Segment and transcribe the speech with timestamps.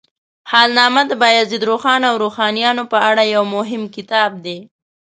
[0.51, 4.57] حالنامه د بایزید روښان او روښانیانو په اړه یو مهم کتاب دی.